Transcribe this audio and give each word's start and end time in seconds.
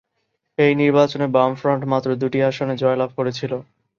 এই 0.57 0.73
নির্বাচনে 0.81 1.25
বামফ্রন্ট 1.35 1.83
মাত্র 1.91 2.09
দুটি 2.21 2.39
আসনে 2.49 2.75
জয়লাভ 2.81 3.09
করেছিল। 3.17 3.51